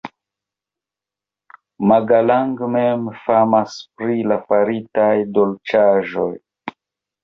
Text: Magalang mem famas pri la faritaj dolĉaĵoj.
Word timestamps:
Magalang 1.91 2.49
mem 2.73 3.03
famas 3.25 3.77
pri 4.01 4.19
la 4.33 4.43
faritaj 4.51 5.15
dolĉaĵoj. 5.39 6.31